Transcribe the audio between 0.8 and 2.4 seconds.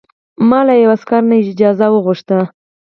یوه عسکر نه اجازه وغوښته.